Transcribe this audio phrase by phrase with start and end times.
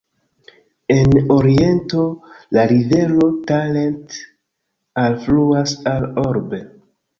[0.93, 2.05] En oriento
[2.57, 4.11] la rivero Talent
[5.05, 6.67] alfluas al Orbe.